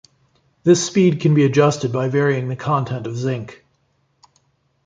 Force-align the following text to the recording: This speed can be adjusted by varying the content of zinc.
This 0.63 0.83
speed 0.83 1.21
can 1.21 1.35
be 1.35 1.45
adjusted 1.45 1.91
by 1.91 2.07
varying 2.09 2.47
the 2.47 2.55
content 2.55 3.05
of 3.05 3.15
zinc. 3.15 3.63